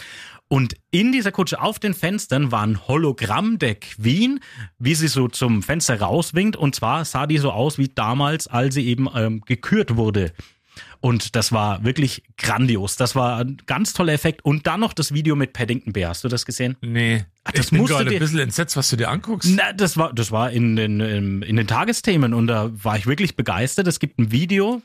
[0.48, 4.40] Und in dieser Kutsche auf den Fenstern war ein Hologramm der Queen,
[4.78, 6.57] wie sie so zum Fenster rauswinkt.
[6.57, 10.33] Und zwar sah die so aus wie damals, als sie eben ähm, gekürt wurde.
[11.00, 12.96] Und das war wirklich grandios.
[12.96, 14.44] Das war ein ganz toller Effekt.
[14.44, 16.11] Und dann noch das Video mit Paddington Bear.
[16.11, 16.76] Hast du das gesehen?
[16.81, 17.24] Nee.
[17.44, 19.50] Ach, das ich bin gerade ein bisschen entsetzt, was du dir anguckst.
[19.55, 23.07] Na, das war, das war in den, in, in den Tagesthemen und da war ich
[23.07, 23.87] wirklich begeistert.
[23.88, 24.81] Es gibt ein Video.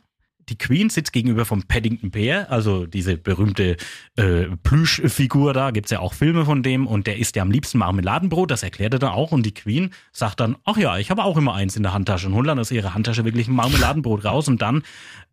[0.50, 3.76] Die Queen sitzt gegenüber vom Paddington Bear, also diese berühmte
[4.16, 7.78] äh, Plüschfigur da, gibt's ja auch Filme von dem und der isst ja am liebsten
[7.80, 11.24] Marmeladenbrot, das erklärt er dann auch und die Queen sagt dann, ach ja, ich habe
[11.24, 14.24] auch immer eins in der Handtasche und holt dann aus ihrer Handtasche wirklich ein Marmeladenbrot
[14.26, 14.84] raus und dann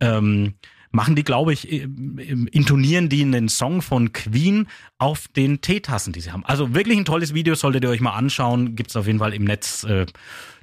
[0.01, 0.55] ähm,
[0.91, 4.67] machen die, glaube ich, im- im- intonieren die einen Song von Queen
[4.99, 6.45] auf den Teetassen, die sie haben.
[6.45, 8.77] Also wirklich ein tolles Video, solltet ihr euch mal anschauen.
[8.77, 10.07] Gibt's auf jeden Fall im Netz äh,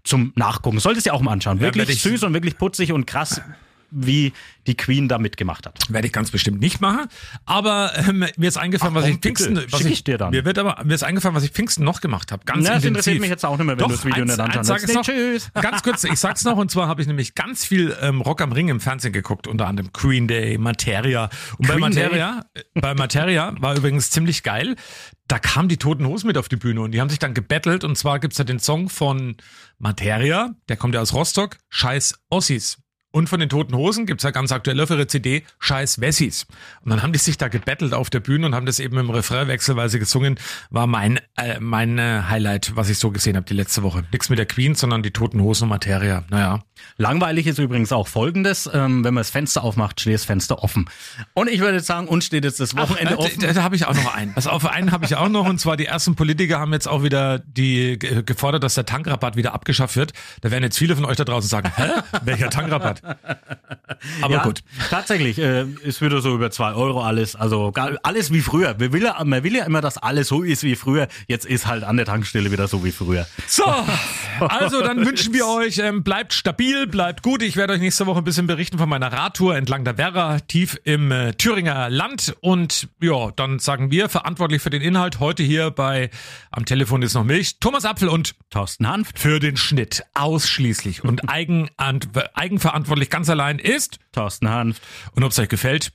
[0.03, 0.79] zum Nachgucken.
[0.79, 1.57] Solltet ihr auch mal anschauen.
[1.57, 3.41] Ja, Wirklich ich- süß und wirklich putzig und krass,
[3.91, 4.33] wie
[4.67, 5.79] die Queen da mitgemacht hat.
[5.89, 7.07] Werde ich ganz bestimmt nicht machen.
[7.45, 9.71] Aber ähm, mir ist eingefallen, Ach, was ich Pfingsten, bitte.
[9.71, 10.31] was ich, ich dir dann.
[10.31, 12.43] Mir wird aber mir ist eingefallen, was ich Pfingsten noch gemacht habe.
[12.45, 12.87] Ganz Na, das intensiv.
[12.87, 14.93] interessiert mich jetzt auch nicht mehr, wenn Doch, du das Video eins, nicht anschauen eins
[14.93, 15.03] noch.
[15.03, 15.51] Tschüss.
[15.61, 16.57] Ganz kurz, ich sag's noch.
[16.57, 19.67] Und zwar habe ich nämlich ganz viel ähm, Rock am Ring im Fernsehen geguckt, unter
[19.67, 21.29] anderem Green Day, Materia.
[21.57, 24.75] Und bei Materia, äh, bei Materia war übrigens ziemlich geil.
[25.27, 27.83] Da kamen die Toten Hosen mit auf die Bühne und die haben sich dann gebettelt.
[27.83, 29.37] Und zwar gibt's da den Song von
[29.79, 32.77] Materia, der kommt ja aus Rostock, Scheiß Ossis.
[33.11, 36.47] Und von den Toten Hosen gibt's ja ganz aktuell auf ihre CD Scheiß Wessis.
[36.83, 39.09] Und dann haben die sich da gebettelt auf der Bühne und haben das eben im
[39.09, 40.39] Refrain wechselweise gesungen.
[40.69, 44.05] War mein, äh, mein äh, Highlight, was ich so gesehen habe die letzte Woche.
[44.13, 46.23] Nix mit der Queen, sondern die Toten Hosen und Materia.
[46.29, 46.63] Naja.
[46.97, 50.89] Langweilig ist übrigens auch folgendes, ähm, wenn man das Fenster aufmacht, steht das Fenster offen.
[51.33, 53.39] Und ich würde sagen, uns steht jetzt das Wochenende Ach, äh, offen.
[53.41, 54.33] Da, da habe ich auch noch einen.
[54.33, 55.47] Pass auf, einen habe ich auch noch.
[55.47, 59.35] Und zwar die ersten Politiker haben jetzt auch wieder die ge- gefordert, dass der Tankrabatt
[59.35, 60.13] wieder abgeschafft wird.
[60.41, 61.89] Da werden jetzt viele von euch da draußen sagen, hä?
[62.23, 63.01] Welcher Tankrabatt?
[64.21, 64.61] Aber ja, gut.
[64.89, 67.35] Tatsächlich, äh, ist wieder so über zwei Euro alles.
[67.35, 68.79] Also alles wie früher.
[68.79, 71.07] Wir will ja, man will ja immer, dass alles so ist wie früher.
[71.27, 73.27] Jetzt ist halt an der Tankstelle wieder so wie früher.
[73.47, 73.65] So,
[74.39, 77.41] also dann wünschen wir euch, ähm, bleibt stabil, bleibt gut.
[77.41, 80.79] Ich werde euch nächste Woche ein bisschen berichten von meiner Radtour entlang der Werra, tief
[80.83, 82.35] im äh, Thüringer Land.
[82.41, 86.09] Und ja, dann sagen wir, verantwortlich für den Inhalt, heute hier bei
[86.49, 89.19] Am Telefon ist noch Milch, Thomas Apfel und Thorsten Hanft.
[89.19, 94.81] für den Schnitt ausschließlich und eigenverantwortlich ganz allein ist Thorsten Hanft.
[95.15, 95.91] Und ob es euch gefällt,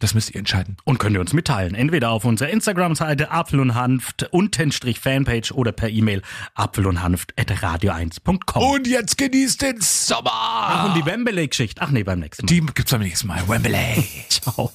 [0.00, 0.76] das müsst ihr entscheiden.
[0.84, 1.74] Und könnt ihr uns mitteilen.
[1.74, 6.22] Entweder auf unserer Instagram-Seite Apfel und Hanft, untenstrich Fanpage oder per E-Mail
[6.54, 8.62] apfel und Hanft at radio1.com.
[8.62, 10.30] Und jetzt genießt den Sommer.
[10.32, 11.80] Ach, und die Wembley-Geschichte.
[11.82, 12.48] Ach nee, beim nächsten Mal.
[12.48, 13.46] Die gibt's beim nächsten Mal.
[13.46, 14.04] Wembley.
[14.28, 14.72] Ciao.